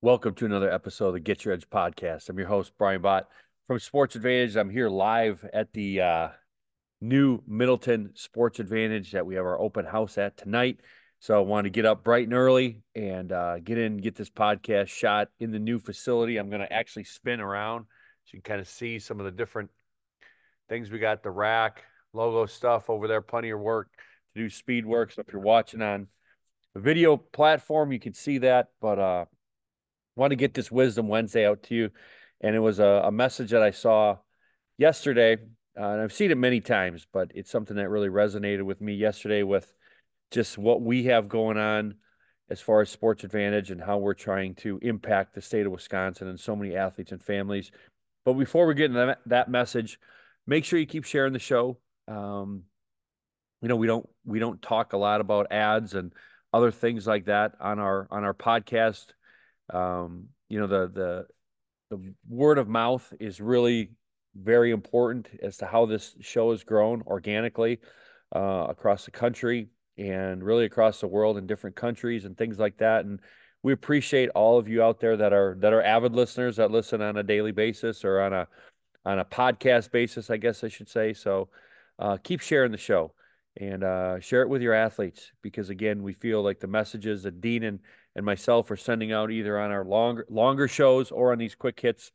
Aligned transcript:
Welcome 0.00 0.34
to 0.34 0.44
another 0.44 0.70
episode 0.70 1.08
of 1.08 1.14
the 1.14 1.20
Get 1.20 1.44
Your 1.44 1.52
Edge 1.54 1.68
podcast. 1.68 2.28
I'm 2.28 2.38
your 2.38 2.46
host, 2.46 2.70
Brian 2.78 3.02
Bott 3.02 3.26
from 3.66 3.80
Sports 3.80 4.14
Advantedge. 4.14 4.54
I'm 4.54 4.70
here 4.70 4.88
live 4.88 5.44
at 5.52 5.72
the 5.72 6.00
uh, 6.00 6.28
new 7.00 7.42
Middleton 7.48 8.12
Sports 8.14 8.60
Advantedge 8.60 9.10
that 9.10 9.26
we 9.26 9.34
have 9.34 9.44
our 9.44 9.60
open 9.60 9.84
house 9.84 10.16
at 10.16 10.36
tonight. 10.36 10.82
So 11.18 11.36
I 11.36 11.40
want 11.40 11.64
to 11.64 11.70
get 11.70 11.84
up 11.84 12.04
bright 12.04 12.28
and 12.28 12.32
early 12.32 12.84
and 12.94 13.32
uh, 13.32 13.58
get 13.58 13.76
in, 13.76 13.96
get 13.96 14.14
this 14.14 14.30
podcast 14.30 14.86
shot 14.86 15.30
in 15.40 15.50
the 15.50 15.58
new 15.58 15.80
facility. 15.80 16.36
I'm 16.36 16.48
going 16.48 16.60
to 16.60 16.72
actually 16.72 17.02
spin 17.02 17.40
around 17.40 17.86
so 18.22 18.30
you 18.34 18.40
can 18.40 18.52
kind 18.52 18.60
of 18.60 18.68
see 18.68 19.00
some 19.00 19.18
of 19.18 19.24
the 19.24 19.32
different 19.32 19.68
things 20.68 20.92
we 20.92 21.00
got 21.00 21.24
the 21.24 21.32
rack, 21.32 21.82
logo 22.12 22.46
stuff 22.46 22.88
over 22.88 23.08
there, 23.08 23.20
plenty 23.20 23.50
of 23.50 23.58
work 23.58 23.90
to 24.36 24.42
do 24.42 24.48
speed 24.48 24.86
work. 24.86 25.10
So 25.10 25.24
if 25.26 25.32
you're 25.32 25.42
watching 25.42 25.82
on 25.82 26.06
the 26.72 26.80
video 26.80 27.16
platform, 27.16 27.90
you 27.90 27.98
can 27.98 28.14
see 28.14 28.38
that. 28.38 28.68
But 28.80 29.00
uh, 29.00 29.24
want 30.18 30.32
to 30.32 30.36
get 30.36 30.52
this 30.52 30.70
Wisdom 30.70 31.08
Wednesday 31.08 31.46
out 31.46 31.62
to 31.64 31.74
you. 31.74 31.90
And 32.40 32.54
it 32.54 32.60
was 32.60 32.78
a, 32.80 33.02
a 33.04 33.12
message 33.12 33.50
that 33.50 33.62
I 33.62 33.70
saw 33.70 34.18
yesterday, 34.76 35.36
uh, 35.78 35.88
and 35.88 36.02
I've 36.02 36.12
seen 36.12 36.30
it 36.30 36.38
many 36.38 36.60
times, 36.60 37.06
but 37.12 37.30
it's 37.34 37.50
something 37.50 37.76
that 37.76 37.88
really 37.88 38.08
resonated 38.08 38.62
with 38.62 38.80
me 38.80 38.94
yesterday 38.94 39.42
with 39.42 39.72
just 40.30 40.58
what 40.58 40.82
we 40.82 41.04
have 41.04 41.28
going 41.28 41.56
on 41.56 41.94
as 42.50 42.60
far 42.60 42.80
as 42.80 42.90
Sports 42.90 43.22
Advantedge 43.22 43.70
and 43.70 43.80
how 43.80 43.98
we're 43.98 44.14
trying 44.14 44.54
to 44.56 44.78
impact 44.82 45.34
the 45.34 45.40
state 45.40 45.66
of 45.66 45.72
Wisconsin 45.72 46.28
and 46.28 46.38
so 46.38 46.56
many 46.56 46.76
athletes 46.76 47.12
and 47.12 47.22
families. 47.22 47.70
But 48.24 48.34
before 48.34 48.66
we 48.66 48.74
get 48.74 48.90
into 48.90 49.06
that, 49.06 49.20
that 49.26 49.50
message, 49.50 49.98
make 50.46 50.64
sure 50.64 50.78
you 50.78 50.86
keep 50.86 51.04
sharing 51.04 51.32
the 51.32 51.38
show. 51.38 51.78
Um, 52.06 52.64
you 53.62 53.68
know, 53.68 53.76
we 53.76 53.86
don't 53.86 54.08
we 54.24 54.38
don't 54.38 54.62
talk 54.62 54.92
a 54.92 54.98
lot 54.98 55.20
about 55.20 55.52
ads 55.52 55.94
and 55.94 56.12
other 56.52 56.70
things 56.70 57.06
like 57.06 57.26
that 57.26 57.54
on 57.60 57.78
our 57.78 58.06
on 58.10 58.24
our 58.24 58.34
podcast 58.34 59.06
um, 59.72 60.28
you 60.48 60.58
know, 60.60 60.66
the 60.66 60.88
the 60.88 61.26
the 61.90 62.14
word 62.28 62.58
of 62.58 62.68
mouth 62.68 63.12
is 63.20 63.40
really 63.40 63.92
very 64.34 64.70
important 64.70 65.28
as 65.42 65.56
to 65.58 65.66
how 65.66 65.86
this 65.86 66.14
show 66.20 66.50
has 66.50 66.62
grown 66.62 67.02
organically 67.06 67.80
uh, 68.34 68.66
across 68.68 69.04
the 69.04 69.10
country 69.10 69.68
and 69.96 70.44
really 70.44 70.64
across 70.64 71.00
the 71.00 71.06
world 71.06 71.38
in 71.38 71.46
different 71.46 71.74
countries 71.74 72.24
and 72.24 72.36
things 72.36 72.58
like 72.58 72.78
that. 72.78 73.04
And 73.04 73.20
we 73.62 73.72
appreciate 73.72 74.28
all 74.30 74.58
of 74.58 74.68
you 74.68 74.82
out 74.82 75.00
there 75.00 75.16
that 75.16 75.32
are 75.32 75.56
that 75.60 75.72
are 75.72 75.82
avid 75.82 76.14
listeners 76.14 76.56
that 76.56 76.70
listen 76.70 77.02
on 77.02 77.16
a 77.16 77.22
daily 77.22 77.52
basis 77.52 78.04
or 78.04 78.20
on 78.20 78.32
a 78.32 78.46
on 79.04 79.18
a 79.18 79.24
podcast 79.24 79.90
basis, 79.90 80.30
I 80.30 80.36
guess 80.36 80.62
I 80.62 80.68
should 80.68 80.88
say. 80.88 81.14
So 81.14 81.48
uh, 81.98 82.18
keep 82.22 82.40
sharing 82.40 82.72
the 82.72 82.78
show 82.78 83.12
and 83.58 83.82
uh, 83.82 84.20
share 84.20 84.42
it 84.42 84.48
with 84.48 84.62
your 84.62 84.72
athletes 84.74 85.32
because 85.42 85.68
again, 85.68 86.02
we 86.02 86.12
feel 86.12 86.42
like 86.42 86.60
the 86.60 86.66
messages 86.68 87.24
that 87.24 87.40
Dean 87.40 87.64
and 87.64 87.80
and 88.14 88.24
myself 88.24 88.70
are 88.70 88.76
sending 88.76 89.12
out 89.12 89.30
either 89.30 89.58
on 89.58 89.70
our 89.70 89.84
longer 89.84 90.26
longer 90.30 90.68
shows 90.68 91.10
or 91.10 91.32
on 91.32 91.38
these 91.38 91.54
quick 91.54 91.78
hits. 91.78 92.12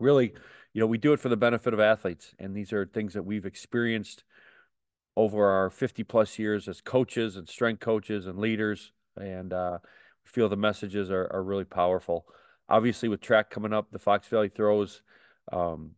Really, 0.00 0.34
you 0.72 0.80
know, 0.80 0.86
we 0.86 0.98
do 0.98 1.12
it 1.12 1.20
for 1.20 1.28
the 1.28 1.36
benefit 1.36 1.72
of 1.72 1.80
athletes, 1.80 2.34
and 2.38 2.54
these 2.54 2.72
are 2.72 2.86
things 2.86 3.14
that 3.14 3.24
we've 3.24 3.46
experienced 3.46 4.24
over 5.16 5.46
our 5.46 5.70
50 5.70 6.02
plus 6.02 6.38
years 6.38 6.66
as 6.66 6.80
coaches 6.80 7.36
and 7.36 7.48
strength 7.48 7.80
coaches 7.80 8.26
and 8.26 8.38
leaders, 8.38 8.92
and 9.16 9.52
uh, 9.52 9.78
we 10.24 10.28
feel 10.28 10.48
the 10.48 10.56
messages 10.56 11.10
are, 11.10 11.30
are 11.32 11.44
really 11.44 11.64
powerful. 11.64 12.26
Obviously, 12.68 13.08
with 13.08 13.20
track 13.20 13.50
coming 13.50 13.72
up, 13.72 13.92
the 13.92 13.98
Fox 14.00 14.26
Valley 14.26 14.48
throws 14.48 15.02
um, 15.52 15.92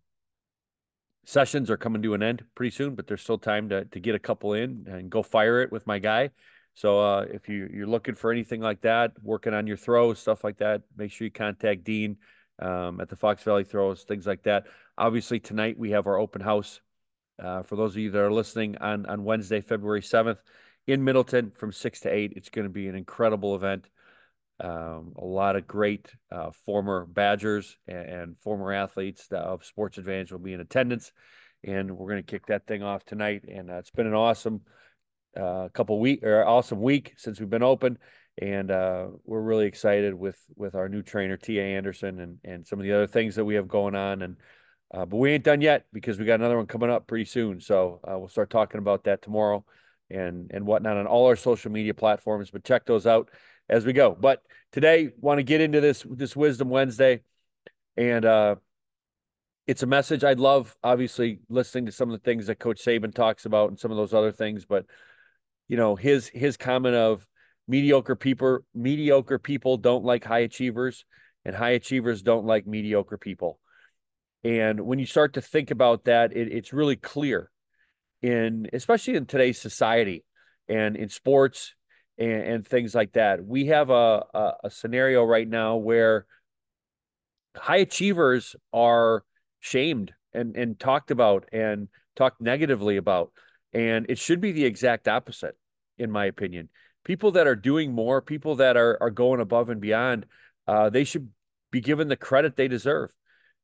sessions 1.37 1.71
are 1.71 1.77
coming 1.77 2.01
to 2.01 2.15
an 2.15 2.23
end 2.23 2.43
pretty 2.55 2.71
soon, 2.71 2.95
but 2.95 3.07
there's 3.07 3.21
still 3.21 3.37
time 3.37 3.69
to 3.69 3.85
to 3.85 4.01
get 4.01 4.15
a 4.15 4.19
couple 4.19 4.55
in 4.55 4.87
and 4.89 5.11
go 5.11 5.23
fire 5.23 5.61
it 5.61 5.71
with 5.71 5.87
my 5.87 5.99
guy. 5.99 6.31
So 6.73 6.99
uh, 6.99 7.27
if 7.31 7.47
you, 7.47 7.69
you're 7.71 7.87
looking 7.87 8.15
for 8.15 8.33
anything 8.33 8.63
like 8.63 8.81
that, 8.83 9.13
working 9.23 9.53
on 9.53 9.67
your 9.67 9.77
throws, 9.77 10.19
stuff 10.19 10.45
like 10.45 10.57
that, 10.59 10.81
make 10.97 11.13
sure 11.13 11.27
you 11.27 11.31
contact 11.31 11.85
Dean 11.85 12.17
um, 12.59 13.03
at 13.03 13.11
the 13.11 13.17
Fox 13.17 13.43
Valley 13.43 13.65
Throws, 13.65 14.05
things 14.05 14.27
like 14.27 14.45
that. 14.45 14.65
Obviously, 14.97 15.39
tonight 15.39 15.79
we 15.79 15.91
have 15.91 16.07
our 16.07 16.19
open 16.19 16.41
house. 16.41 16.81
Uh, 17.39 17.63
for 17.63 17.77
those 17.77 17.93
of 17.93 17.99
you 17.99 18.11
that 18.11 18.19
are 18.19 18.33
listening 18.33 18.79
on, 18.79 19.05
on 19.05 19.23
Wednesday, 19.23 19.61
February 19.61 20.01
7th 20.01 20.39
in 20.87 21.05
Middleton 21.05 21.51
from 21.51 21.71
6 21.71 22.01
to 22.01 22.09
8, 22.09 22.33
it's 22.35 22.49
going 22.49 22.67
to 22.67 22.73
be 22.73 22.89
an 22.89 22.95
incredible 22.95 23.55
event. 23.55 23.91
Um, 24.59 25.13
a 25.19 25.25
lot 25.25 25.57
of 25.57 25.67
great 25.67 26.11
uh, 26.33 26.51
former 26.65 27.05
Badgers 27.07 27.77
and, 27.87 28.09
and 28.09 28.39
former 28.39 28.73
athletes 28.73 29.29
of 29.31 29.65
Sports 29.65 29.99
Advantedge 29.99 30.33
will 30.33 30.39
be 30.39 30.55
in 30.55 30.61
attendance. 30.61 31.13
And 31.65 31.91
we're 31.97 32.11
going 32.11 32.23
to 32.23 32.31
kick 32.31 32.47
that 32.47 32.67
thing 32.67 32.83
off 32.83 33.05
tonight. 33.05 33.45
And 33.49 33.71
uh, 33.71 33.75
it's 33.75 33.91
been 33.91 34.07
an 34.07 34.15
awesome– 34.15 34.63
uh, 35.37 35.69
couple 35.69 36.01
week 36.01 36.23
or 36.23 36.47
awesome 36.47 36.81
week 36.81 37.15
since 37.17 37.39
we've 37.39 37.51
been 37.51 37.63
open, 37.63 37.99
and 38.41 38.71
uh, 38.71 39.07
we're 39.25 39.41
really 39.41 39.67
excited 39.67 40.15
with 40.15 40.39
with 40.57 40.75
our 40.75 40.89
new 40.89 41.03
trainer 41.03 41.37
T. 41.37 41.59
A. 41.59 41.77
Anderson 41.77 42.21
and 42.21 42.39
and 42.45 42.67
some 42.67 42.79
of 42.79 42.85
the 42.85 42.93
other 42.93 43.07
things 43.07 43.35
that 43.37 43.45
we 43.45 43.55
have 43.57 43.69
going 43.69 43.95
on. 43.95 44.23
And 44.23 44.37
uh, 44.95 45.05
but 45.05 45.17
we 45.17 45.33
ain't 45.33 45.45
done 45.45 45.61
yet 45.61 45.87
because 45.93 46.19
we 46.19 46.25
got 46.25 46.41
another 46.41 46.57
one 46.57 46.67
coming 46.67 46.91
up 46.91 47.07
pretty 47.07 47.25
soon. 47.25 47.61
So 47.61 48.01
uh, 48.09 48.19
we'll 48.19 48.29
start 48.29 48.51
talking 48.51 48.79
about 48.79 49.05
that 49.05 49.23
tomorrow 49.23 49.65
and 50.11 50.51
and 50.53 50.67
whatnot 50.67 50.97
on 50.97 51.07
all 51.07 51.27
our 51.27 51.37
social 51.37 51.71
media 51.71 51.95
platforms. 51.95 52.51
But 52.51 52.65
check 52.65 52.87
those 52.87 53.07
out 53.07 53.31
as 53.69 53.85
we 53.85 53.93
go. 53.93 54.17
But 54.19 54.43
today, 54.73 55.11
want 55.21 55.39
to 55.39 55.45
get 55.45 55.61
into 55.61 55.81
this 55.81 56.05
this 56.09 56.37
Wisdom 56.37 56.69
Wednesday, 56.69 57.23
and 57.97 58.25
uh, 58.25 58.57
it's 59.67 59.83
a 59.83 59.87
message 59.87 60.25
I'd 60.25 60.41
love. 60.41 60.77
Obviously, 60.83 61.41
listening 61.49 61.87
to 61.87 61.93
some 61.93 62.11
of 62.11 62.19
the 62.19 62.25
things 62.25 62.47
that 62.47 62.59
Coach 62.59 62.85
Saban 62.85 63.15
talks 63.15 63.47
about 63.47 63.71
and 63.71 63.79
some 63.79 63.91
of 63.91 63.97
those 63.97 64.15
other 64.15 64.33
things, 64.33 64.65
but 64.65 64.87
you 65.69 65.77
know 65.77 65.97
his 65.97 66.29
his 66.29 66.57
comment 66.57 66.95
of 66.95 67.27
mediocre 67.69 68.17
people 68.17 68.61
mediocre 68.75 69.39
people 69.39 69.77
don't 69.77 70.05
like 70.05 70.25
high 70.25 70.41
achievers 70.41 71.05
and 71.45 71.55
high 71.55 71.71
achievers 71.71 72.23
don't 72.23 72.47
like 72.47 72.67
mediocre 72.67 73.19
people 73.19 73.59
and 74.45 74.81
when 74.81 74.99
you 74.99 75.07
start 75.07 75.35
to 75.35 75.41
think 75.41 75.71
about 75.71 76.05
that 76.05 76.37
it, 76.37 76.53
it's 76.53 76.73
really 76.73 76.97
clear 76.97 77.51
in 78.23 78.69
especially 78.73 79.17
in 79.17 79.27
today's 79.27 79.61
society 79.61 80.25
and 80.69 80.97
in 80.97 81.09
sports 81.09 81.75
and, 82.19 82.43
and 82.43 82.67
things 82.67 82.95
like 82.95 83.13
that 83.13 83.45
we 83.45 83.67
have 83.67 83.91
a, 83.91 84.25
a, 84.35 84.53
a 84.65 84.71
scenario 84.71 85.25
right 85.25 85.49
now 85.49 85.77
where 85.77 86.27
high 87.57 87.77
achievers 87.77 88.57
are 88.73 89.25
shamed 89.61 90.13
and 90.33 90.57
and 90.57 90.79
talked 90.79 91.11
about 91.11 91.49
and 91.53 91.89
talked 92.15 92.41
negatively 92.41 92.97
about 92.97 93.33
and 93.77 94.07
it 94.09 94.19
should 94.19 94.41
be 94.41 94.53
the 94.53 94.65
exact 94.65 95.07
opposite, 95.07 95.55
in 95.99 96.11
my 96.11 96.25
opinion. 96.25 96.71
People 97.05 97.33
that 97.33 97.47
are 97.47 97.55
doing 97.55 97.93
more, 97.93 98.23
people 98.23 98.57
that 98.57 98.77
are 98.77 98.97
are 99.03 99.11
going 99.11 99.41
above 99.41 99.69
and 99.69 99.83
beyond, 99.83 100.25
uh, 100.67 100.89
they 100.89 101.05
should 101.05 101.29
be 101.71 101.83
given 101.83 102.09
the 102.09 102.17
credit 102.17 102.57
they 102.57 102.69
deserve, 102.69 103.11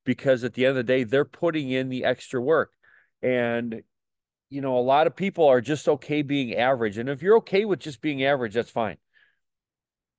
because 0.05 0.45
at 0.45 0.53
the 0.53 0.67
end 0.67 0.71
of 0.71 0.77
the 0.77 0.83
day, 0.93 1.05
they're 1.05 1.25
putting 1.25 1.71
in 1.71 1.89
the 1.89 2.05
extra 2.05 2.43
work, 2.43 2.73
and 3.23 3.83
you 4.53 4.61
know 4.61 4.77
a 4.77 4.81
lot 4.81 5.07
of 5.07 5.17
people 5.17 5.47
are 5.49 5.63
just 5.63 5.89
okay 5.89 6.21
being 6.21 6.55
average, 6.55 6.99
and 6.99 7.09
if 7.09 7.23
you're 7.23 7.39
okay 7.39 7.65
with 7.65 7.79
just 7.79 8.03
being 8.03 8.23
average, 8.23 8.53
that's 8.53 8.71
fine. 8.71 8.99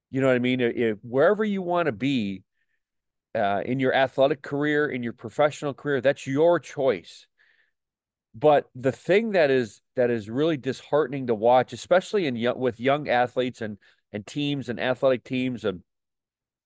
You 0.10 0.22
know 0.22 0.28
what 0.28 0.36
I 0.36 0.40
mean? 0.40 0.60
If, 0.60 0.98
wherever 1.04 1.44
you 1.44 1.62
want 1.62 1.86
to 1.86 1.92
be 1.92 2.44
uh, 3.36 3.62
in 3.64 3.80
your 3.80 3.94
athletic 3.94 4.42
career, 4.42 4.88
in 4.88 5.04
your 5.04 5.14
professional 5.14 5.74
career, 5.74 6.02
that's 6.02 6.26
your 6.26 6.60
choice. 6.60 7.28
But 8.36 8.68
the 8.74 8.92
thing 8.92 9.32
that 9.32 9.52
is 9.52 9.82
that 9.96 10.10
is 10.10 10.30
really 10.30 10.58
disheartening 10.58 11.28
to 11.28 11.36
watch, 11.36 11.72
especially 11.72 12.26
in 12.26 12.58
with 12.58 12.80
young 12.80 13.10
athletes 13.10 13.62
and 13.62 13.78
and 14.12 14.26
teams 14.26 14.68
and 14.68 14.80
athletic 14.80 15.24
teams, 15.24 15.64
and 15.64 15.82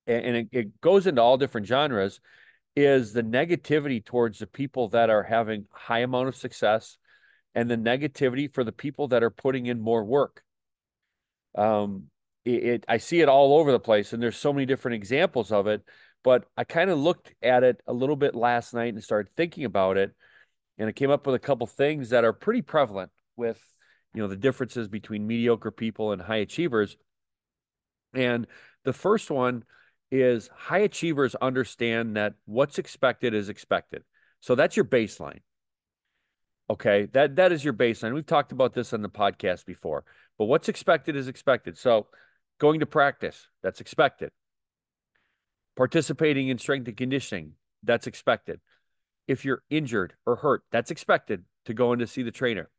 and 0.08 0.38
it, 0.38 0.48
it 0.54 0.82
goes 0.82 1.06
into 1.06 1.22
all 1.22 1.38
different 1.38 1.68
genres, 1.68 2.22
is 2.78 3.12
the 3.12 3.24
negativity 3.24 4.04
towards 4.04 4.40
the 4.40 4.48
people 4.48 4.88
that 4.90 5.10
are 5.10 5.24
having 5.24 5.66
high 5.72 6.00
amount 6.00 6.30
of 6.30 6.36
success, 6.36 6.98
and 7.58 7.70
the 7.70 7.76
negativity 7.76 8.54
for 8.54 8.64
the 8.64 8.72
people 8.72 9.10
that 9.10 9.24
are 9.24 9.30
putting 9.30 9.66
in 9.66 9.82
more 9.82 10.04
work. 10.04 10.44
Um, 11.58 12.04
it, 12.46 12.64
it 12.64 12.86
I 12.88 12.98
see 12.98 13.20
it 13.20 13.28
all 13.28 13.58
over 13.58 13.72
the 13.72 13.80
place, 13.80 14.14
and 14.14 14.24
there's 14.24 14.38
so 14.38 14.54
many 14.54 14.66
different 14.66 14.96
examples 14.96 15.52
of 15.52 15.68
it. 15.68 15.84
But 16.24 16.46
I 16.56 16.64
kind 16.64 16.90
of 16.90 16.98
looked 16.98 17.34
at 17.42 17.64
it 17.64 17.82
a 17.88 17.94
little 17.94 18.16
bit 18.16 18.36
last 18.36 18.74
night 18.74 18.94
and 18.94 19.04
started 19.04 19.32
thinking 19.36 19.66
about 19.66 19.98
it 19.98 20.14
and 20.78 20.88
I 20.88 20.92
came 20.92 21.10
up 21.10 21.26
with 21.26 21.36
a 21.36 21.40
couple 21.40 21.68
things 21.68 22.10
that 22.10 22.24
are 22.24 22.34
pretty 22.34 22.62
prevalent 22.62 23.12
with 23.36 23.62
you 24.14 24.22
know 24.22 24.28
the 24.28 24.36
differences 24.36 24.88
between 24.88 25.28
mediocre 25.28 25.72
people 25.72 26.12
and 26.12 26.22
high 26.22 26.38
achievers. 26.38 26.98
And 28.14 28.48
the 28.84 28.94
first 28.94 29.30
one 29.30 29.64
is 30.12 30.50
high 30.56 30.80
achievers 30.80 31.36
understand 31.36 32.16
that 32.16 32.36
what's 32.46 32.80
expected 32.80 33.34
is 33.34 33.50
expected. 33.50 34.04
So 34.40 34.56
that's 34.56 34.76
your 34.76 34.86
baseline. 34.86 35.42
Okay, 36.70 37.08
that 37.14 37.38
that 37.38 37.52
is 37.52 37.64
your 37.64 37.74
baseline. 37.74 38.14
We've 38.14 38.26
talked 38.26 38.52
about 38.52 38.74
this 38.74 38.94
on 38.94 39.02
the 39.02 39.10
podcast 39.10 39.66
before. 39.66 40.04
But 40.38 40.46
what's 40.46 40.70
expected 40.70 41.16
is 41.16 41.28
expected. 41.28 41.78
So 41.78 42.08
going 42.60 42.82
to 42.82 42.86
practice, 42.86 43.48
that's 43.64 43.82
expected. 43.82 44.32
Participating 45.76 46.50
in 46.50 46.58
strength 46.58 46.88
and 46.88 46.98
conditioning, 46.98 47.54
that's 47.84 48.08
expected 48.08 48.60
if 49.28 49.44
you're 49.44 49.62
injured 49.70 50.14
or 50.26 50.38
hurt, 50.38 50.64
that's 50.72 50.92
expected 50.92 51.44
to 51.66 51.74
go 51.74 51.94
in 51.94 52.00
to 52.00 52.08
see 52.08 52.24
the 52.24 52.32
trainer. 52.32 52.70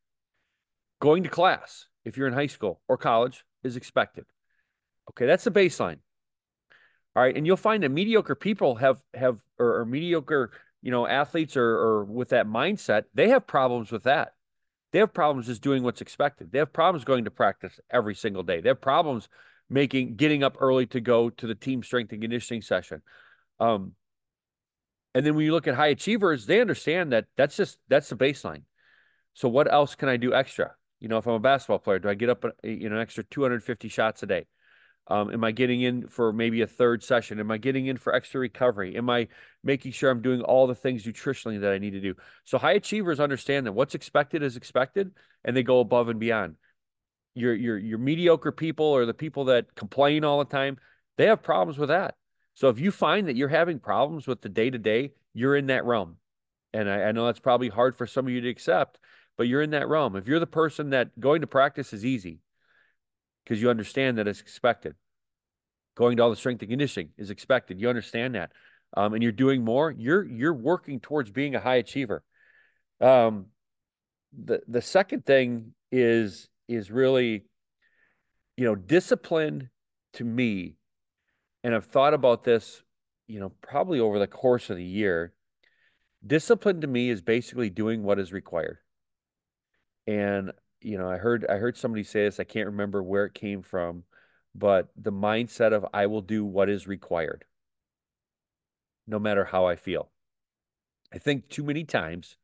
Going 1.01 1.23
to 1.23 1.29
class, 1.29 1.87
if 2.05 2.17
you're 2.17 2.27
in 2.27 2.35
high 2.35 2.47
school 2.47 2.81
or 2.89 2.97
college, 2.97 3.45
is 3.63 3.77
expected. 3.77 4.25
Okay, 5.11 5.27
that's 5.27 5.45
the 5.45 5.51
baseline. 5.51 5.99
All 7.15 7.23
right. 7.23 7.37
And 7.37 7.47
you'll 7.47 7.57
find 7.57 7.83
that 7.83 7.91
mediocre 7.91 8.35
people 8.35 8.77
have, 8.77 9.03
have, 9.15 9.41
or, 9.59 9.81
or 9.81 9.85
mediocre, 9.85 10.53
you 10.83 10.91
know, 10.91 11.07
athletes 11.07 11.57
are, 11.57 11.69
or 11.69 12.05
with 12.05 12.31
that 12.31 12.47
mindset, 12.47 13.05
they 13.15 13.29
have 13.31 13.47
problems 13.47 13.91
with 13.91 14.05
that. 14.05 14.35
They 14.93 15.01
have 15.01 15.13
problems 15.13 15.47
just 15.47 15.63
doing 15.63 15.83
what's 15.83 16.01
expected. 16.01 16.51
They 16.51 16.59
have 16.59 16.73
problems 16.73 17.05
going 17.05 17.25
to 17.25 17.31
practice 17.31 17.79
every 17.91 18.15
single 18.15 18.43
day. 18.43 18.61
They 18.61 18.71
have 18.71 18.81
problems 18.81 19.29
making, 19.69 20.17
getting 20.17 20.43
up 20.43 20.57
early 20.61 20.87
to 20.87 21.01
go 21.01 21.31
to 21.31 21.47
the 21.47 21.55
team 21.55 21.83
strength 21.83 22.13
and 22.13 22.23
conditioning 22.23 22.63
session. 22.63 23.03
Um, 23.61 23.93
and 25.15 25.27
then 25.27 25.35
when 25.35 25.45
you 25.45 25.53
look 25.53 25.67
at 25.67 25.75
high 25.75 25.89
achievers, 25.89 26.47
they 26.47 26.61
understand 26.61 27.13
that 27.13 27.27
that's 27.37 27.57
just, 27.57 27.79
that's 27.89 28.09
the 28.09 28.17
baseline. 28.17 28.63
So 29.35 29.49
what 29.49 29.71
else 29.71 29.95
can 29.95 30.09
I 30.09 30.17
do 30.17 30.33
extra? 30.33 30.73
You 31.01 31.09
know, 31.09 31.19
if 31.19 31.27
I'm 31.27 31.35
a 31.35 31.41
basketball 31.41 31.79
player, 31.79 31.99
do 31.99 32.09
I 32.09 32.15
get 32.15 32.31
up, 32.31 32.45
you 32.63 32.89
know, 32.89 32.97
an 32.97 33.03
extra 33.03 33.25
250 33.25 33.89
shots 33.89 34.23
a 34.23 34.27
day? 34.27 34.47
Um, 35.11 35.33
am 35.33 35.43
I 35.43 35.53
getting 35.53 35.81
in 35.81 36.07
for 36.07 36.33
maybe 36.33 36.61
a 36.61 36.67
third 36.67 37.03
session? 37.03 37.41
Am 37.41 37.51
I 37.51 37.57
getting 37.57 37.87
in 37.87 37.97
for 37.97 38.15
extra 38.15 38.41
recovery? 38.41 38.97
Am 38.97 39.09
I 39.09 39.29
making 39.65 39.93
sure 39.93 40.11
I'm 40.11 40.21
doing 40.21 40.43
all 40.43 40.67
the 40.67 40.75
things 40.75 41.05
nutritionally 41.05 41.61
that 41.63 41.73
I 41.73 41.79
need 41.79 41.93
to 41.93 42.01
do? 42.01 42.15
So 42.45 42.59
high 42.59 42.73
achievers 42.73 43.19
understand 43.19 43.67
that 43.67 43.73
what's 43.73 43.95
expected 43.95 44.43
is 44.43 44.57
expected, 44.57 45.13
and 45.45 45.57
they 45.57 45.63
go 45.63 45.81
above 45.81 46.09
and 46.09 46.21
beyond. 46.21 46.57
Your 47.35 47.55
your 47.55 47.79
your 47.79 47.99
mediocre 47.99 48.53
people 48.53 48.85
or 48.85 49.07
the 49.07 49.15
people 49.15 49.47
that 49.47 49.75
complain 49.75 50.25
all 50.25 50.41
the 50.41 50.45
time, 50.45 50.77
they 51.17 51.27
have 51.27 51.43
problems 51.43 51.79
with 51.79 51.89
that. 51.89 52.17
So 52.55 52.69
if 52.69 52.79
you 52.79 52.91
find 52.91 53.29
that 53.29 53.37
you're 53.37 53.49
having 53.49 53.79
problems 53.79 54.27
with 54.27 54.43
the 54.43 54.49
day 54.49 54.69
to 54.69 54.79
day, 54.79 55.13
you're 55.33 55.57
in 55.57 55.67
that 55.67 55.85
realm. 55.85 56.17
And 56.73 56.91
I, 56.91 57.05
I 57.05 57.13
know 57.13 57.27
that's 57.27 57.41
probably 57.41 57.69
hard 57.69 57.97
for 57.97 58.07
some 58.07 58.27
of 58.27 58.33
you 58.33 58.41
to 58.43 58.49
accept, 58.49 58.99
but 59.39 59.49
you're 59.49 59.63
in 59.63 59.71
that 59.71 59.89
realm. 59.89 60.17
If 60.17 60.27
you're 60.27 60.41
the 60.41 60.47
person 60.47 60.91
that 60.91 61.19
going 61.19 61.41
to 61.41 61.47
practice 61.47 61.93
is 61.93 62.05
easy, 62.05 62.41
because 63.49 63.63
you 63.63 63.71
understand 63.71 64.19
that 64.19 64.29
it's 64.29 64.41
expected. 64.41 64.95
Going 65.97 66.19
to 66.19 66.23
all 66.23 66.31
the 66.31 66.37
strength 66.37 66.61
and 66.61 66.69
conditioning 66.69 67.11
is 67.17 67.31
expected. 67.31 67.81
You 67.81 67.89
understand 67.89 68.35
that. 68.35 68.53
Um, 68.95 69.15
and 69.15 69.23
you're 69.23 69.33
doing 69.33 69.65
more, 69.65 69.91
you're 69.91 70.25
you're 70.25 70.55
working 70.55 71.01
towards 71.01 71.31
being 71.31 71.55
a 71.55 71.61
high 71.61 71.77
achiever. 71.77 72.23
Um, 73.01 73.47
the 74.33 74.61
the 74.69 74.83
second 74.83 75.25
thing 75.27 75.75
is 75.91 76.49
is 76.69 76.91
really, 76.91 77.45
you 78.57 78.65
know, 78.65 78.75
discipline 78.75 79.71
to 80.15 80.25
me, 80.25 80.77
and 81.65 81.75
I've 81.75 81.87
thought 81.87 82.15
about 82.15 82.45
this, 82.45 82.83
you 83.27 83.41
know, 83.41 83.53
probably 83.63 84.01
over 84.01 84.19
the 84.19 84.27
course 84.27 84.71
of 84.71 84.77
the 84.77 84.85
year. 84.85 85.33
Discipline 86.27 86.81
to 86.81 86.87
me 86.87 87.11
is 87.11 87.23
basically 87.23 87.71
doing 87.71 88.03
what 88.03 88.19
is 88.19 88.33
required. 88.33 88.79
And 90.07 90.53
you 90.81 90.99
know, 90.99 91.11
I 91.11 91.17
heard 91.17 91.47
I 91.49 91.57
heard 91.57 91.77
somebody 91.77 92.05
say 92.05 92.25
this. 92.25 92.41
I 92.41 92.45
can't 92.45 92.67
remember 92.67 93.03
where 93.03 93.25
it 93.25 93.35
came 93.35 93.63
from, 93.63 94.05
but 94.55 94.89
the 94.97 95.13
mindset 95.13 95.73
of 95.73 95.87
I 95.93 96.07
will 96.07 96.21
do 96.21 96.45
what 96.45 96.69
is 96.69 96.87
required, 96.87 97.45
no 99.07 99.19
matter 99.19 99.45
how 99.45 99.67
I 99.67 99.77
feel. 99.77 100.11
I 101.13 101.19
think 101.19 101.49
too 101.49 101.65
many 101.65 101.85
times 101.85 102.37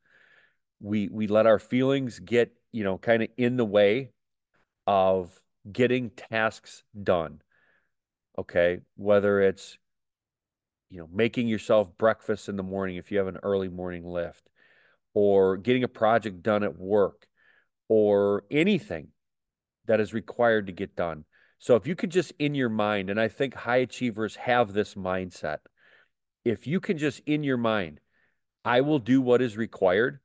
we 0.80 1.08
we 1.08 1.26
let 1.26 1.46
our 1.46 1.58
feelings 1.58 2.18
get 2.18 2.52
you 2.72 2.84
know 2.84 2.98
kind 2.98 3.22
of 3.22 3.28
in 3.36 3.56
the 3.56 3.64
way 3.64 4.10
of 4.86 5.40
getting 5.70 6.10
tasks 6.10 6.82
done. 7.00 7.40
Okay, 8.36 8.80
whether 8.96 9.40
it's 9.40 9.78
you 10.90 10.98
know 10.98 11.08
making 11.12 11.46
yourself 11.46 11.96
breakfast 11.96 12.48
in 12.48 12.56
the 12.56 12.62
morning 12.64 12.96
if 12.96 13.12
you 13.12 13.18
have 13.18 13.28
an 13.28 13.38
early 13.44 13.68
morning 13.68 14.04
lift, 14.04 14.48
or 15.14 15.56
getting 15.56 15.84
a 15.84 15.88
project 15.88 16.42
done 16.42 16.64
at 16.64 16.76
work 16.76 17.28
or 17.88 18.44
anything 18.50 19.08
that 19.86 20.00
is 20.00 20.14
required 20.14 20.66
to 20.66 20.72
get 20.72 20.96
done. 20.96 21.24
So 21.58 21.76
if 21.76 21.86
you 21.86 21.94
could 21.94 22.10
just 22.10 22.32
in 22.38 22.54
your 22.54 22.68
mind, 22.68 23.10
and 23.10 23.20
I 23.20 23.28
think 23.28 23.54
high 23.54 23.76
achievers 23.76 24.36
have 24.36 24.72
this 24.72 24.94
mindset, 24.94 25.58
if 26.44 26.66
you 26.66 26.80
can 26.80 26.98
just 26.98 27.20
in 27.26 27.42
your 27.42 27.56
mind, 27.56 28.00
I 28.64 28.80
will 28.80 28.98
do 28.98 29.20
what 29.20 29.42
is 29.42 29.56
required 29.56 30.20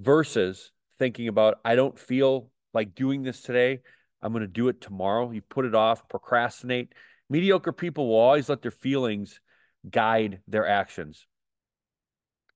versus 0.00 0.70
thinking 0.98 1.28
about, 1.28 1.60
I 1.64 1.76
don't 1.76 1.98
feel 1.98 2.50
like 2.72 2.94
doing 2.94 3.22
this 3.22 3.42
today. 3.42 3.80
I'm 4.22 4.32
going 4.32 4.42
to 4.42 4.48
do 4.48 4.68
it 4.68 4.80
tomorrow. 4.80 5.30
You 5.30 5.42
put 5.42 5.66
it 5.66 5.74
off, 5.74 6.08
procrastinate. 6.08 6.92
Mediocre 7.28 7.72
people 7.72 8.08
will 8.08 8.16
always 8.16 8.48
let 8.48 8.62
their 8.62 8.70
feelings 8.70 9.40
guide 9.88 10.40
their 10.48 10.66
actions. 10.66 11.26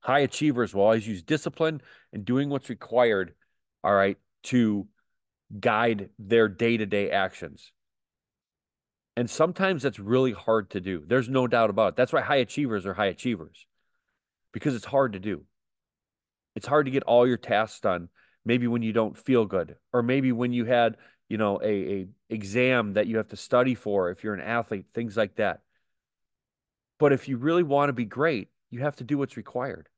High 0.00 0.20
achievers 0.20 0.74
will 0.74 0.82
always 0.82 1.06
use 1.06 1.22
discipline 1.22 1.82
and 2.12 2.24
doing 2.24 2.48
what's 2.48 2.70
required 2.70 3.34
all 3.82 3.94
right, 3.94 4.16
to 4.44 4.86
guide 5.58 6.10
their 6.18 6.48
day 6.48 6.76
to 6.76 6.86
day 6.86 7.10
actions. 7.10 7.72
And 9.16 9.28
sometimes 9.28 9.82
that's 9.82 9.98
really 9.98 10.32
hard 10.32 10.70
to 10.70 10.80
do. 10.80 11.02
There's 11.06 11.28
no 11.28 11.46
doubt 11.46 11.70
about 11.70 11.88
it. 11.88 11.96
That's 11.96 12.12
why 12.12 12.20
high 12.20 12.36
achievers 12.36 12.86
are 12.86 12.94
high 12.94 13.06
achievers 13.06 13.66
because 14.52 14.74
it's 14.74 14.84
hard 14.84 15.14
to 15.14 15.18
do. 15.18 15.44
It's 16.54 16.66
hard 16.66 16.86
to 16.86 16.92
get 16.92 17.02
all 17.02 17.26
your 17.26 17.36
tasks 17.36 17.80
done, 17.80 18.08
maybe 18.44 18.66
when 18.66 18.82
you 18.82 18.92
don't 18.92 19.18
feel 19.18 19.44
good, 19.44 19.76
or 19.92 20.02
maybe 20.02 20.32
when 20.32 20.52
you 20.52 20.64
had, 20.64 20.96
you 21.28 21.36
know, 21.36 21.60
a, 21.62 21.66
a 21.66 22.06
exam 22.28 22.94
that 22.94 23.06
you 23.06 23.16
have 23.16 23.28
to 23.28 23.36
study 23.36 23.74
for 23.74 24.10
if 24.10 24.22
you're 24.22 24.34
an 24.34 24.40
athlete, 24.40 24.86
things 24.94 25.16
like 25.16 25.36
that. 25.36 25.62
But 26.98 27.12
if 27.12 27.28
you 27.28 27.36
really 27.36 27.62
want 27.62 27.88
to 27.88 27.92
be 27.92 28.04
great, 28.04 28.48
you 28.70 28.80
have 28.80 28.96
to 28.96 29.04
do 29.04 29.18
what's 29.18 29.36
required 29.36 29.88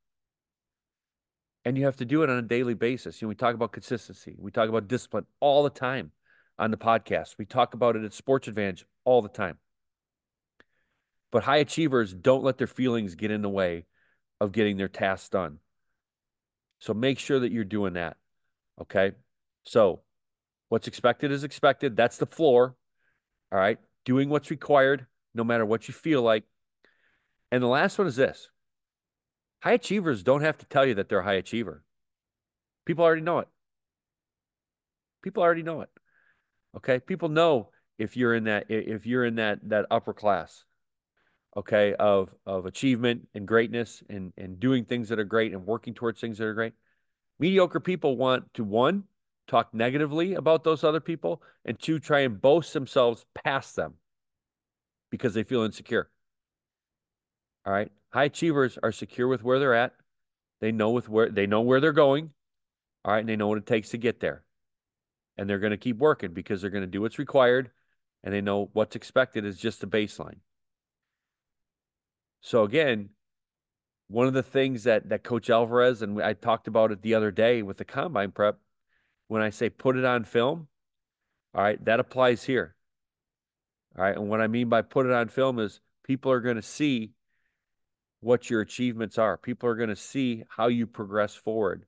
and 1.65 1.77
you 1.77 1.85
have 1.85 1.97
to 1.97 2.05
do 2.05 2.23
it 2.23 2.29
on 2.29 2.37
a 2.37 2.41
daily 2.41 2.73
basis. 2.73 3.21
You 3.21 3.27
know, 3.27 3.29
we 3.29 3.35
talk 3.35 3.55
about 3.55 3.71
consistency, 3.71 4.35
we 4.37 4.51
talk 4.51 4.69
about 4.69 4.87
discipline 4.87 5.25
all 5.39 5.63
the 5.63 5.69
time 5.69 6.11
on 6.57 6.71
the 6.71 6.77
podcast. 6.77 7.35
We 7.37 7.45
talk 7.45 7.73
about 7.73 7.95
it 7.95 8.03
at 8.03 8.13
Sports 8.13 8.47
Advantedge 8.47 8.83
all 9.03 9.21
the 9.21 9.29
time. 9.29 9.57
But 11.31 11.43
high 11.43 11.57
achievers 11.57 12.13
don't 12.13 12.43
let 12.43 12.57
their 12.57 12.67
feelings 12.67 13.15
get 13.15 13.31
in 13.31 13.41
the 13.41 13.49
way 13.49 13.85
of 14.39 14.51
getting 14.51 14.77
their 14.77 14.89
tasks 14.89 15.29
done. 15.29 15.59
So 16.79 16.93
make 16.93 17.19
sure 17.19 17.39
that 17.39 17.51
you're 17.51 17.63
doing 17.63 17.93
that. 17.93 18.17
Okay. 18.81 19.13
So 19.63 20.01
what's 20.69 20.87
expected 20.87 21.31
is 21.31 21.43
expected. 21.43 21.95
That's 21.95 22.17
the 22.17 22.25
floor. 22.25 22.75
All 23.51 23.59
right. 23.59 23.77
Doing 24.03 24.29
what's 24.29 24.51
required, 24.51 25.05
no 25.33 25.43
matter 25.43 25.65
what 25.65 25.87
you 25.87 25.93
feel 25.93 26.21
like. 26.21 26.43
And 27.51 27.61
the 27.61 27.67
last 27.67 27.97
one 27.97 28.07
is 28.07 28.15
this 28.15 28.49
High 29.61 29.73
achievers 29.73 30.23
don't 30.23 30.41
have 30.41 30.57
to 30.59 30.65
tell 30.65 30.85
you 30.85 30.95
that 30.95 31.09
they're 31.09 31.19
a 31.19 31.23
high 31.23 31.33
achiever. 31.33 31.83
People 32.85 33.03
already 33.03 33.21
know 33.21 33.39
it. 33.39 33.47
People 35.23 35.43
already 35.43 35.63
know 35.63 35.81
it. 35.81 35.89
Okay? 36.75 36.99
People 36.99 37.29
know 37.29 37.69
if 38.01 38.17
you're 38.17 38.33
in 38.33 38.45
that 38.45 38.65
if 38.69 39.05
you're 39.05 39.23
in 39.23 39.35
that 39.35 39.59
that 39.69 39.85
upper 39.91 40.13
class 40.13 40.65
okay 41.55 41.93
of 41.93 42.33
of 42.47 42.65
achievement 42.65 43.27
and 43.35 43.47
greatness 43.47 44.01
and 44.09 44.33
and 44.37 44.59
doing 44.59 44.85
things 44.85 45.09
that 45.09 45.19
are 45.19 45.23
great 45.23 45.53
and 45.53 45.65
working 45.65 45.93
towards 45.93 46.19
things 46.19 46.39
that 46.39 46.45
are 46.45 46.53
great 46.55 46.73
mediocre 47.39 47.79
people 47.79 48.17
want 48.17 48.51
to 48.55 48.63
one 48.63 49.03
talk 49.47 49.71
negatively 49.73 50.33
about 50.33 50.63
those 50.63 50.83
other 50.83 50.99
people 50.99 51.43
and 51.65 51.79
two 51.79 51.99
try 51.99 52.21
and 52.21 52.41
boast 52.41 52.73
themselves 52.73 53.25
past 53.35 53.75
them 53.75 53.93
because 55.11 55.33
they 55.35 55.43
feel 55.43 55.61
insecure 55.61 56.09
all 57.65 57.73
right. 57.73 57.91
High 58.09 58.25
achievers 58.25 58.77
are 58.81 58.91
secure 58.91 59.27
with 59.27 59.43
where 59.43 59.59
they're 59.59 59.73
at. 59.73 59.93
They 60.59 60.71
know 60.71 60.91
with 60.91 61.09
where 61.09 61.29
they 61.29 61.47
know 61.47 61.61
where 61.61 61.79
they're 61.79 61.91
going. 61.91 62.31
All 63.03 63.13
right, 63.13 63.19
and 63.19 63.29
they 63.29 63.35
know 63.35 63.47
what 63.47 63.57
it 63.57 63.65
takes 63.65 63.89
to 63.89 63.97
get 63.97 64.19
there. 64.19 64.43
And 65.37 65.49
they're 65.49 65.59
going 65.59 65.71
to 65.71 65.77
keep 65.77 65.97
working 65.97 66.33
because 66.33 66.61
they're 66.61 66.69
going 66.69 66.83
to 66.83 66.87
do 66.87 67.01
what's 67.01 67.17
required 67.17 67.71
and 68.23 68.33
they 68.33 68.41
know 68.41 68.69
what's 68.73 68.95
expected 68.95 69.45
is 69.45 69.57
just 69.57 69.83
a 69.83 69.87
baseline. 69.87 70.37
So 72.41 72.63
again, 72.63 73.09
one 74.07 74.27
of 74.27 74.33
the 74.33 74.43
things 74.43 74.83
that 74.83 75.09
that 75.09 75.23
Coach 75.23 75.49
Alvarez 75.49 76.01
and 76.01 76.21
I 76.21 76.33
talked 76.33 76.67
about 76.67 76.91
it 76.91 77.01
the 77.01 77.15
other 77.15 77.31
day 77.31 77.61
with 77.61 77.77
the 77.77 77.85
combine 77.85 78.31
prep, 78.31 78.59
when 79.27 79.41
I 79.41 79.49
say 79.49 79.69
put 79.69 79.95
it 79.95 80.05
on 80.05 80.25
film, 80.25 80.67
all 81.55 81.63
right, 81.63 81.83
that 81.85 81.99
applies 81.99 82.43
here. 82.43 82.75
All 83.97 84.03
right, 84.03 84.15
and 84.15 84.29
what 84.29 84.41
I 84.41 84.47
mean 84.47 84.69
by 84.69 84.81
put 84.81 85.05
it 85.05 85.11
on 85.11 85.29
film 85.29 85.59
is 85.59 85.79
people 86.03 86.31
are 86.31 86.41
going 86.41 86.55
to 86.55 86.61
see 86.61 87.13
what 88.21 88.49
your 88.49 88.61
achievements 88.61 89.17
are. 89.17 89.35
People 89.35 89.67
are 89.67 89.75
going 89.75 89.89
to 89.89 89.95
see 89.95 90.43
how 90.47 90.67
you 90.67 90.87
progress 90.87 91.35
forward. 91.35 91.85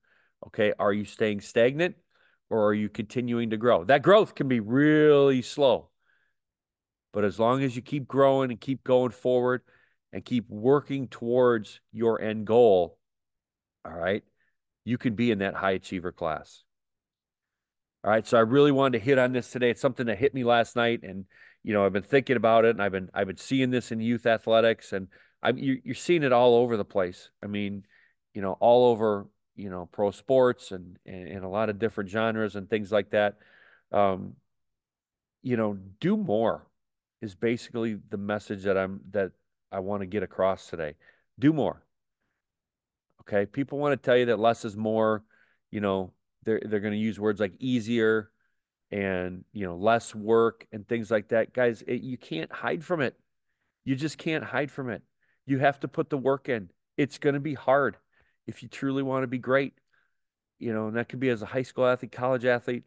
Okay. 0.47 0.73
Are 0.77 0.91
you 0.91 1.05
staying 1.05 1.39
stagnant 1.39 1.95
or 2.49 2.67
are 2.67 2.73
you 2.73 2.89
continuing 2.89 3.51
to 3.51 3.57
grow? 3.57 3.85
That 3.85 4.03
growth 4.03 4.35
can 4.35 4.47
be 4.47 4.59
really 4.59 5.41
slow. 5.41 5.89
But 7.13 7.23
as 7.23 7.39
long 7.39 7.63
as 7.63 7.75
you 7.75 7.81
keep 7.81 8.07
growing 8.07 8.49
and 8.49 8.59
keep 8.59 8.83
going 8.83 9.11
forward 9.11 9.61
and 10.11 10.25
keep 10.25 10.49
working 10.49 11.07
towards 11.07 11.79
your 11.91 12.19
end 12.19 12.47
goal, 12.47 12.97
all 13.85 13.93
right, 13.93 14.23
you 14.83 14.97
can 14.97 15.13
be 15.15 15.29
in 15.31 15.39
that 15.39 15.53
high 15.53 15.71
achiever 15.71 16.11
class. 16.11 16.63
All 18.03 18.11
right. 18.11 18.25
So 18.25 18.37
I 18.37 18.41
really 18.41 18.71
wanted 18.71 18.97
to 18.97 19.05
hit 19.05 19.19
on 19.19 19.31
this 19.31 19.49
today. 19.51 19.69
It's 19.69 19.79
something 19.79 20.07
that 20.07 20.17
hit 20.17 20.33
me 20.33 20.43
last 20.43 20.75
night. 20.75 21.03
And, 21.03 21.25
you 21.63 21.73
know, 21.73 21.85
I've 21.85 21.93
been 21.93 22.03
thinking 22.03 22.35
about 22.35 22.65
it 22.65 22.71
and 22.71 22.81
I've 22.81 22.91
been 22.91 23.09
I've 23.13 23.27
been 23.27 23.37
seeing 23.37 23.69
this 23.69 23.91
in 23.91 24.01
youth 24.01 24.25
athletics 24.25 24.91
and 24.91 25.07
I'm 25.43 25.57
you, 25.57 25.81
you're 25.83 25.95
seeing 25.95 26.23
it 26.23 26.31
all 26.31 26.55
over 26.55 26.77
the 26.77 26.85
place. 26.85 27.29
I 27.43 27.47
mean, 27.47 27.85
you 28.33 28.41
know, 28.41 28.53
all 28.59 28.91
over 28.91 29.27
you 29.55 29.69
know 29.69 29.87
pro 29.91 30.11
sports 30.11 30.71
and 30.71 30.97
and, 31.05 31.27
and 31.27 31.43
a 31.43 31.49
lot 31.49 31.69
of 31.69 31.77
different 31.77 32.09
genres 32.09 32.55
and 32.55 32.69
things 32.69 32.91
like 32.91 33.11
that. 33.11 33.37
Um, 33.91 34.35
you 35.43 35.57
know, 35.57 35.77
do 35.99 36.17
more. 36.17 36.65
is 37.21 37.35
basically 37.35 37.99
the 38.09 38.17
message 38.17 38.63
that 38.63 38.77
I'm 38.77 39.01
that 39.11 39.31
I 39.71 39.79
want 39.79 40.01
to 40.01 40.07
get 40.07 40.23
across 40.23 40.67
today. 40.69 40.95
Do 41.37 41.53
more. 41.53 41.83
Okay. 43.21 43.45
People 43.45 43.79
want 43.79 43.93
to 43.93 44.05
tell 44.05 44.17
you 44.17 44.25
that 44.27 44.39
less 44.39 44.65
is 44.65 44.75
more, 44.75 45.23
you 45.71 45.81
know, 45.81 46.11
they're 46.45 46.61
they're 46.65 46.79
going 46.79 46.93
to 46.93 46.99
use 46.99 47.19
words 47.19 47.39
like 47.39 47.53
easier 47.59 48.29
and 48.91 49.43
you 49.53 49.65
know 49.65 49.75
less 49.75 50.13
work 50.13 50.67
and 50.71 50.87
things 50.87 51.09
like 51.09 51.29
that 51.29 51.53
guys 51.53 51.81
it, 51.87 52.01
you 52.01 52.17
can't 52.17 52.51
hide 52.51 52.83
from 52.83 53.01
it 53.01 53.17
you 53.85 53.95
just 53.95 54.17
can't 54.17 54.43
hide 54.43 54.69
from 54.69 54.89
it 54.89 55.01
you 55.45 55.59
have 55.59 55.79
to 55.81 55.87
put 55.87 56.09
the 56.09 56.17
work 56.17 56.49
in. 56.49 56.69
It's 56.97 57.17
going 57.17 57.33
to 57.33 57.39
be 57.39 57.53
hard 57.53 57.97
if 58.47 58.61
you 58.61 58.69
truly 58.69 59.03
want 59.03 59.23
to 59.23 59.27
be 59.27 59.37
great 59.37 59.73
you 60.63 60.73
know 60.73 60.87
and 60.87 60.95
that 60.95 61.09
could 61.09 61.19
be 61.19 61.29
as 61.29 61.41
a 61.41 61.45
high 61.45 61.61
school 61.61 61.85
athlete 61.85 62.11
college 62.11 62.45
athlete 62.45 62.83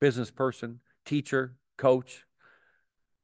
business 0.00 0.30
person 0.30 0.80
teacher 1.06 1.56
coach. 1.78 2.24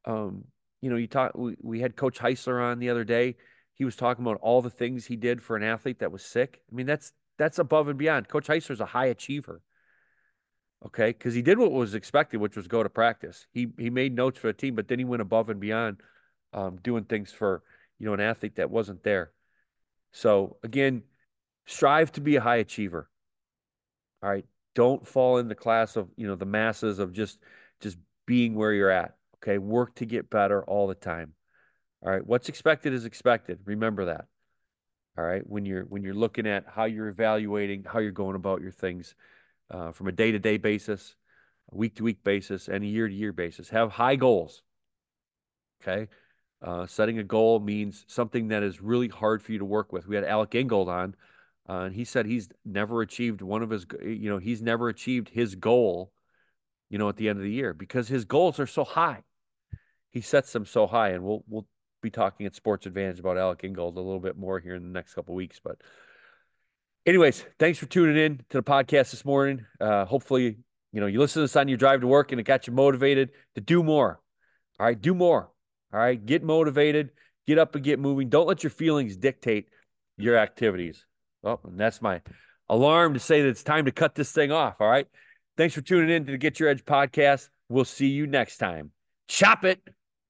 Um 0.06 0.44
you 0.80 0.88
know 0.88 0.96
you 0.96 1.06
talk 1.06 1.32
we, 1.36 1.56
we 1.60 1.80
had 1.80 1.94
coach 1.94 2.18
heisler 2.18 2.62
on 2.62 2.78
the 2.78 2.88
other 2.88 3.04
day. 3.04 3.36
He 3.74 3.84
was 3.84 3.96
talking 3.96 4.24
about 4.24 4.38
all 4.40 4.62
the 4.62 4.70
things 4.70 5.06
he 5.06 5.16
did 5.16 5.42
for 5.42 5.56
an 5.56 5.62
athlete 5.62 6.00
that 6.00 6.12
was 6.12 6.22
sick. 6.22 6.62
I 6.72 6.74
mean 6.74 6.86
that's 6.86 7.12
that's 7.38 7.58
above 7.58 7.88
and 7.88 7.98
beyond. 7.98 8.28
Coach 8.28 8.48
Heisler 8.48 8.70
heisler's 8.70 8.80
a 8.80 8.86
high 8.86 9.06
achiever 9.06 9.62
Okay, 10.86 11.08
because 11.08 11.34
he 11.34 11.42
did 11.42 11.58
what 11.58 11.72
was 11.72 11.94
expected, 11.94 12.40
which 12.40 12.56
was 12.56 12.66
go 12.66 12.82
to 12.82 12.88
practice. 12.88 13.46
He 13.52 13.68
he 13.78 13.90
made 13.90 14.14
notes 14.14 14.38
for 14.38 14.46
the 14.46 14.54
team, 14.54 14.74
but 14.74 14.88
then 14.88 14.98
he 14.98 15.04
went 15.04 15.20
above 15.20 15.50
and 15.50 15.60
beyond, 15.60 15.98
um, 16.54 16.78
doing 16.82 17.04
things 17.04 17.30
for 17.30 17.62
you 18.00 18.06
know 18.06 18.14
an 18.14 18.20
athlete 18.20 18.56
that 18.56 18.70
wasn't 18.70 19.04
there. 19.04 19.30
So 20.12 20.56
again, 20.64 21.04
strive 21.66 22.10
to 22.12 22.20
be 22.20 22.36
a 22.36 22.40
high 22.40 22.56
achiever. 22.56 23.08
All 24.22 24.30
right, 24.30 24.46
don't 24.74 25.06
fall 25.06 25.38
in 25.38 25.48
the 25.48 25.54
class 25.54 25.96
of 25.96 26.08
you 26.16 26.26
know 26.26 26.34
the 26.34 26.46
masses 26.46 26.98
of 26.98 27.12
just 27.12 27.38
just 27.80 27.98
being 28.26 28.54
where 28.54 28.72
you're 28.72 28.90
at. 28.90 29.16
Okay, 29.36 29.58
work 29.58 29.94
to 29.96 30.06
get 30.06 30.30
better 30.30 30.64
all 30.64 30.86
the 30.88 30.94
time. 30.94 31.34
All 32.02 32.10
right, 32.10 32.26
what's 32.26 32.48
expected 32.48 32.92
is 32.92 33.04
expected. 33.04 33.60
Remember 33.64 34.06
that. 34.06 34.26
All 35.18 35.24
right, 35.24 35.46
when 35.46 35.66
you're 35.66 35.84
when 35.84 36.02
you're 36.02 36.14
looking 36.14 36.46
at 36.46 36.64
how 36.66 36.84
you're 36.84 37.08
evaluating 37.08 37.84
how 37.84 37.98
you're 37.98 38.10
going 38.10 38.36
about 38.36 38.62
your 38.62 38.72
things 38.72 39.14
uh, 39.70 39.92
from 39.92 40.08
a 40.08 40.12
day 40.12 40.32
to 40.32 40.38
day 40.38 40.56
basis, 40.56 41.14
a 41.72 41.76
week 41.76 41.96
to 41.96 42.02
week 42.02 42.24
basis, 42.24 42.68
and 42.68 42.82
a 42.82 42.86
year 42.86 43.06
to 43.06 43.14
year 43.14 43.32
basis. 43.32 43.68
Have 43.68 43.92
high 43.92 44.16
goals. 44.16 44.62
Okay. 45.82 46.08
Uh, 46.62 46.86
setting 46.86 47.18
a 47.18 47.24
goal 47.24 47.58
means 47.58 48.04
something 48.06 48.48
that 48.48 48.62
is 48.62 48.82
really 48.82 49.08
hard 49.08 49.42
for 49.42 49.52
you 49.52 49.58
to 49.58 49.64
work 49.64 49.92
with. 49.92 50.06
We 50.06 50.14
had 50.14 50.24
Alec 50.24 50.54
Ingold 50.54 50.88
on, 50.88 51.14
uh, 51.68 51.84
and 51.84 51.94
he 51.94 52.04
said 52.04 52.26
he's 52.26 52.50
never 52.64 53.00
achieved 53.00 53.40
one 53.40 53.62
of 53.62 53.70
his, 53.70 53.86
you 54.02 54.28
know, 54.28 54.38
he's 54.38 54.60
never 54.60 54.88
achieved 54.88 55.30
his 55.30 55.54
goal, 55.54 56.12
you 56.90 56.98
know, 56.98 57.08
at 57.08 57.16
the 57.16 57.28
end 57.28 57.38
of 57.38 57.44
the 57.44 57.50
year 57.50 57.72
because 57.72 58.08
his 58.08 58.24
goals 58.24 58.60
are 58.60 58.66
so 58.66 58.84
high. 58.84 59.22
He 60.10 60.20
sets 60.20 60.52
them 60.52 60.66
so 60.66 60.86
high, 60.86 61.10
and 61.10 61.22
we'll 61.22 61.44
we'll 61.48 61.66
be 62.02 62.10
talking 62.10 62.46
at 62.46 62.54
Sports 62.54 62.86
Advantedge 62.86 63.20
about 63.20 63.38
Alec 63.38 63.62
Ingold 63.64 63.96
a 63.96 64.00
little 64.00 64.20
bit 64.20 64.36
more 64.36 64.58
here 64.58 64.74
in 64.74 64.82
the 64.82 64.88
next 64.88 65.14
couple 65.14 65.34
weeks. 65.34 65.60
But 65.62 65.80
anyways, 67.06 67.44
thanks 67.58 67.78
for 67.78 67.86
tuning 67.86 68.16
in 68.16 68.38
to 68.50 68.58
the 68.58 68.62
podcast 68.62 69.12
this 69.12 69.24
morning. 69.24 69.64
Uh, 69.80 70.04
hopefully, 70.04 70.58
you 70.92 71.00
know, 71.00 71.06
you 71.06 71.20
listen 71.20 71.40
to 71.40 71.44
this 71.44 71.56
on 71.56 71.68
your 71.68 71.78
drive 71.78 72.00
to 72.00 72.06
work 72.06 72.32
and 72.32 72.40
it 72.40 72.44
got 72.44 72.66
you 72.66 72.72
motivated 72.72 73.30
to 73.54 73.60
do 73.60 73.82
more. 73.82 74.20
All 74.78 74.86
right, 74.86 75.00
do 75.00 75.14
more. 75.14 75.50
All 75.92 76.00
right, 76.00 76.24
get 76.24 76.42
motivated, 76.42 77.10
get 77.46 77.58
up 77.58 77.74
and 77.74 77.84
get 77.84 77.98
moving. 77.98 78.28
Don't 78.28 78.46
let 78.46 78.62
your 78.62 78.70
feelings 78.70 79.16
dictate 79.16 79.68
your 80.16 80.36
activities. 80.36 81.04
Oh, 81.42 81.58
and 81.64 81.78
that's 81.78 82.00
my 82.02 82.20
alarm 82.68 83.14
to 83.14 83.20
say 83.20 83.42
that 83.42 83.48
it's 83.48 83.64
time 83.64 83.86
to 83.86 83.92
cut 83.92 84.14
this 84.14 84.32
thing 84.32 84.52
off. 84.52 84.76
All 84.80 84.88
right. 84.88 85.06
Thanks 85.56 85.74
for 85.74 85.80
tuning 85.80 86.10
in 86.10 86.24
to 86.26 86.32
the 86.32 86.38
Get 86.38 86.60
Your 86.60 86.68
Edge 86.68 86.84
podcast. 86.84 87.48
We'll 87.68 87.84
see 87.84 88.08
you 88.08 88.26
next 88.26 88.58
time. 88.58 88.92
Chop 89.28 89.64
it. 89.64 89.80